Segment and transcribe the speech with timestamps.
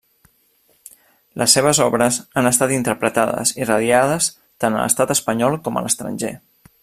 [1.41, 4.33] Les seves obres han estat interpretades i radiades
[4.65, 6.35] tant a l'Estat Espanyol com a l'estranger.